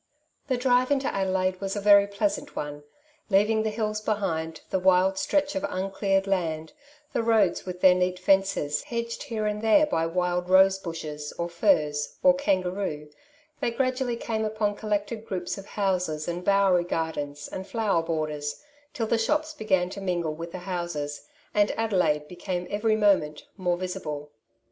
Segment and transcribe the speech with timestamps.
[0.47, 2.83] The drive into Adelaide was a very pleasant one.
[3.29, 6.73] Leavingthe hills behind, thewild stretch of uncleared land,
[7.13, 11.47] the roads with their neat fences, hedged here and there by wild rose bushes, or
[11.47, 13.11] furze, or kangaroo,
[13.59, 18.59] they gradually came upon collected groups of houses and bowery gardens and fiower borders,
[18.95, 23.77] till the shops began to mingle with the houses, and Adelaide became every moment more
[23.77, 24.31] visible.